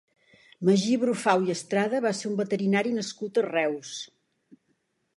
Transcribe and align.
Magí 0.69 0.95
Brufau 1.03 1.45
i 1.49 1.53
Estrada 1.55 2.01
va 2.07 2.15
ser 2.21 2.31
un 2.31 2.41
veterinari 2.41 2.97
nascut 2.99 3.41
a 3.43 3.47
Reus. 3.51 3.97